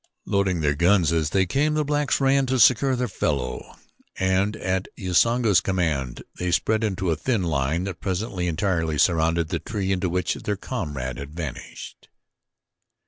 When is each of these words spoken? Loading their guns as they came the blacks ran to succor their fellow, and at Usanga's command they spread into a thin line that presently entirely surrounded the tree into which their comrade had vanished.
Loading 0.25 0.61
their 0.61 0.73
guns 0.73 1.11
as 1.11 1.29
they 1.29 1.45
came 1.45 1.75
the 1.75 1.85
blacks 1.85 2.19
ran 2.19 2.47
to 2.47 2.59
succor 2.59 2.95
their 2.95 3.07
fellow, 3.07 3.75
and 4.17 4.55
at 4.55 4.87
Usanga's 4.97 5.61
command 5.61 6.23
they 6.39 6.49
spread 6.49 6.83
into 6.83 7.11
a 7.11 7.15
thin 7.15 7.43
line 7.43 7.83
that 7.83 8.01
presently 8.01 8.47
entirely 8.47 8.97
surrounded 8.97 9.49
the 9.49 9.59
tree 9.59 9.91
into 9.91 10.09
which 10.09 10.33
their 10.33 10.57
comrade 10.57 11.19
had 11.19 11.35
vanished. 11.35 12.09